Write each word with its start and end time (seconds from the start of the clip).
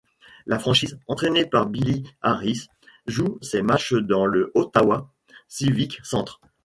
La 0.47 0.57
franchise, 0.57 0.97
entraînée 1.07 1.45
par 1.45 1.67
Billy 1.67 2.01
Harris, 2.23 2.69
joue 3.05 3.37
ses 3.43 3.61
matchs 3.61 3.93
dans 3.93 4.25
le 4.25 4.51
Ottawa 4.55 5.13
Civic 5.47 5.99
Centre. 6.03 6.41